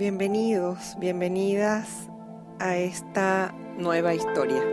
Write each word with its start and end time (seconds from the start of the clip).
Bienvenidos, 0.00 0.96
bienvenidas 0.98 2.08
a 2.58 2.78
esta 2.78 3.54
nueva 3.76 4.14
historia. 4.14 4.64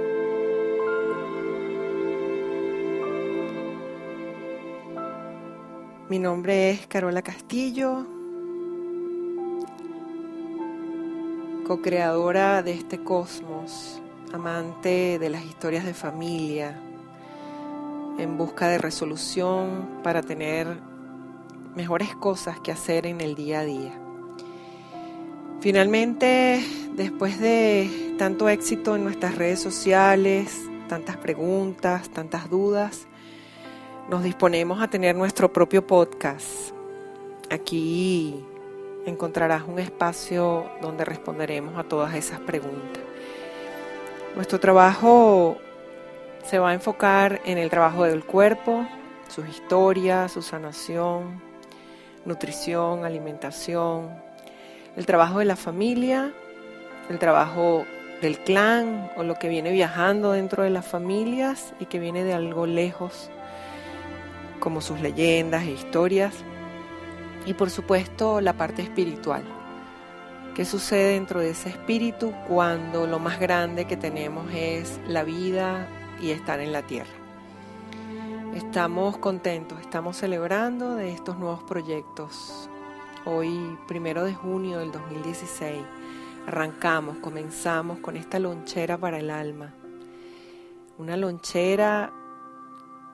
Mi 6.07 6.17
nombre 6.17 6.69
es 6.69 6.87
Carola 6.87 7.21
Castillo, 7.23 8.07
co-creadora 11.67 12.63
de 12.63 12.71
este 12.71 13.03
cosmos, 13.03 14.01
amante 14.31 15.19
de 15.19 15.29
las 15.29 15.43
historias 15.43 15.83
de 15.83 15.93
familia, 15.93 16.79
en 18.17 18.37
busca 18.37 18.69
de 18.69 18.77
resolución 18.77 19.99
para 20.03 20.21
tener 20.21 20.79
mejores 21.75 22.15
cosas 22.15 22.61
que 22.61 22.71
hacer 22.71 23.05
en 23.05 23.19
el 23.19 23.35
día 23.35 23.59
a 23.59 23.65
día. 23.65 24.06
Finalmente, 25.59 26.63
después 26.93 27.39
de 27.39 28.13
tanto 28.19 28.47
éxito 28.47 28.95
en 28.95 29.03
nuestras 29.03 29.35
redes 29.35 29.59
sociales, 29.59 30.55
tantas 30.87 31.17
preguntas, 31.17 32.09
tantas 32.09 32.47
dudas, 32.47 33.07
nos 34.07 34.23
disponemos 34.23 34.81
a 34.81 34.87
tener 34.87 35.15
nuestro 35.15 35.51
propio 35.51 35.85
podcast. 35.85 36.71
Aquí 37.49 38.45
encontrarás 39.07 39.63
un 39.67 39.79
espacio 39.79 40.69
donde 40.79 41.03
responderemos 41.03 41.75
a 41.77 41.83
todas 41.83 42.13
esas 42.13 42.39
preguntas. 42.39 43.01
Nuestro 44.35 44.59
trabajo 44.59 45.57
se 46.45 46.59
va 46.59 46.69
a 46.69 46.73
enfocar 46.75 47.41
en 47.45 47.57
el 47.57 47.71
trabajo 47.71 48.03
del 48.03 48.23
cuerpo, 48.23 48.87
sus 49.27 49.47
historias, 49.47 50.33
su 50.33 50.43
sanación, 50.43 51.41
nutrición, 52.25 53.03
alimentación, 53.05 54.26
el 54.97 55.05
trabajo 55.05 55.39
de 55.39 55.45
la 55.45 55.55
familia, 55.55 56.33
el 57.09 57.19
trabajo 57.19 57.85
del 58.21 58.39
clan 58.39 59.11
o 59.15 59.23
lo 59.23 59.35
que 59.35 59.47
viene 59.47 59.71
viajando 59.71 60.31
dentro 60.31 60.63
de 60.63 60.71
las 60.71 60.87
familias 60.87 61.75
y 61.79 61.85
que 61.85 61.99
viene 61.99 62.23
de 62.23 62.33
algo 62.33 62.65
lejos, 62.65 63.29
como 64.59 64.81
sus 64.81 64.99
leyendas 64.99 65.63
e 65.63 65.71
historias. 65.71 66.33
Y 67.45 67.53
por 67.53 67.69
supuesto 67.69 68.41
la 68.41 68.53
parte 68.53 68.81
espiritual. 68.81 69.43
¿Qué 70.55 70.65
sucede 70.65 71.13
dentro 71.13 71.39
de 71.41 71.51
ese 71.51 71.69
espíritu 71.69 72.33
cuando 72.47 73.05
lo 73.05 73.19
más 73.19 73.39
grande 73.39 73.85
que 73.85 73.97
tenemos 73.97 74.51
es 74.51 74.99
la 75.07 75.23
vida 75.23 75.87
y 76.19 76.31
estar 76.31 76.59
en 76.59 76.73
la 76.73 76.81
tierra? 76.81 77.13
Estamos 78.55 79.19
contentos, 79.19 79.79
estamos 79.79 80.17
celebrando 80.17 80.95
de 80.95 81.13
estos 81.13 81.37
nuevos 81.37 81.61
proyectos 81.61 82.67
Hoy, 83.25 83.77
primero 83.87 84.23
de 84.23 84.33
junio 84.33 84.79
del 84.79 84.91
2016, 84.91 85.81
arrancamos, 86.45 87.17
comenzamos 87.17 87.99
con 87.99 88.15
esta 88.15 88.39
lonchera 88.39 88.97
para 88.97 89.19
el 89.19 89.29
alma. 89.29 89.73
Una 90.97 91.17
lonchera 91.17 92.13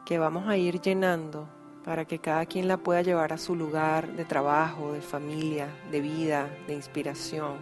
que 0.06 0.20
vamos 0.20 0.48
a 0.48 0.58
ir 0.58 0.82
llenando 0.82 1.48
para 1.84 2.06
que 2.06 2.20
cada 2.20 2.46
quien 2.46 2.68
la 2.68 2.78
pueda 2.78 3.02
llevar 3.02 3.34
a 3.34 3.38
su 3.38 3.56
lugar 3.56 4.14
de 4.16 4.26
trabajo, 4.26 4.94
de 4.94 5.02
familia, 5.02 5.68
de 5.90 6.02
vida, 6.02 6.50
de 6.68 6.76
inspiración. 6.76 7.58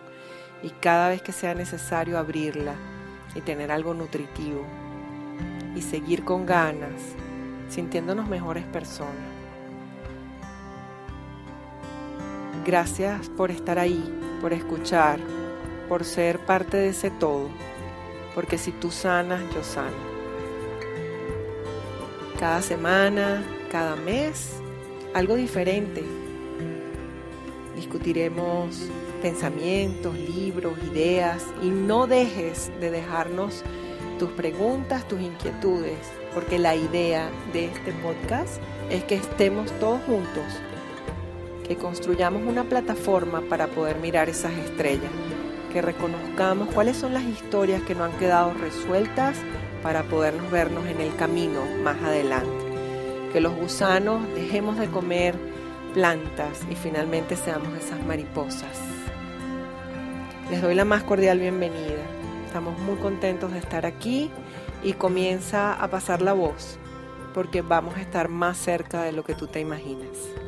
Y 0.64 0.70
cada 0.70 1.10
vez 1.10 1.22
que 1.22 1.32
sea 1.32 1.54
necesario 1.54 2.18
abrirla 2.18 2.76
y 3.34 3.42
tener 3.42 3.72
algo 3.72 3.94
nutritivo. 3.94 4.66
Y 5.76 5.82
seguir 5.82 6.26
con 6.26 6.46
ganas, 6.46 7.02
sintiéndonos 7.70 8.28
mejores 8.28 8.66
personas. 8.66 9.41
Gracias 12.64 13.28
por 13.30 13.50
estar 13.50 13.80
ahí, 13.80 14.04
por 14.40 14.54
escuchar, 14.54 15.20
por 15.90 16.06
ser 16.06 16.38
parte 16.38 16.78
de 16.78 16.90
ese 16.90 17.10
todo, 17.10 17.50
porque 18.36 18.60
si 18.60 18.72
tú 18.72 18.92
sanas, 18.92 19.42
yo 19.56 19.64
sano. 19.64 20.12
Cada 22.40 22.62
semana, 22.62 23.44
cada 23.72 23.96
mes, 23.96 24.58
algo 25.16 25.36
diferente. 25.36 26.04
Discutiremos 27.76 28.90
pensamientos, 29.24 30.16
libros, 30.16 30.74
ideas 30.94 31.44
y 31.64 31.70
no 31.70 32.06
dejes 32.06 32.72
de 32.80 32.92
dejarnos 32.92 33.64
tus 34.20 34.30
preguntas, 34.34 35.08
tus 35.08 35.20
inquietudes, 35.20 35.98
porque 36.36 36.60
la 36.60 36.76
idea 36.76 37.28
de 37.54 37.66
este 37.66 37.92
podcast 38.04 38.62
es 38.92 39.04
que 39.06 39.16
estemos 39.16 39.72
todos 39.80 40.00
juntos 40.04 40.46
construyamos 41.76 42.44
una 42.44 42.64
plataforma 42.64 43.42
para 43.42 43.68
poder 43.68 43.98
mirar 43.98 44.30
esas 44.30 44.54
estrellas, 44.54 45.12
que 45.72 45.82
reconozcamos 45.82 46.70
cuáles 46.74 46.98
son 46.98 47.14
las 47.14 47.24
historias 47.24 47.82
que 47.84 47.96
no 47.96 48.04
han 48.04 48.18
quedado 48.18 48.54
resueltas 48.54 49.38
para 49.84 50.04
podernos 50.04 50.52
vernos 50.52 50.86
en 50.86 51.02
el 51.02 51.16
camino 51.16 51.62
más 51.84 52.02
adelante, 52.04 52.66
que 53.34 53.42
los 53.42 53.56
gusanos 53.56 54.22
dejemos 54.36 54.78
de 54.78 54.88
comer 54.88 55.36
plantas 55.94 56.62
y 56.70 56.76
finalmente 56.76 57.36
seamos 57.36 57.78
esas 57.78 58.04
mariposas. 58.06 58.78
Les 60.50 60.62
doy 60.62 60.76
la 60.76 60.86
más 60.86 61.04
cordial 61.04 61.40
bienvenida. 61.40 62.04
Estamos 62.46 62.78
muy 62.80 62.98
contentos 62.98 63.54
de 63.54 63.60
estar 63.60 63.86
aquí 63.86 64.30
y 64.84 64.94
comienza 64.94 65.74
a 65.74 65.88
pasar 65.90 66.22
la 66.22 66.34
voz 66.34 66.78
porque 67.34 67.62
vamos 67.62 67.96
a 67.96 68.02
estar 68.02 68.28
más 68.28 68.58
cerca 68.58 69.04
de 69.04 69.14
lo 69.14 69.24
que 69.24 69.36
tú 69.36 69.48
te 69.48 69.60
imaginas. 69.60 70.41